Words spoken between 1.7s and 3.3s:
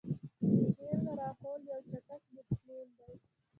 چټک بیټسمېن دئ.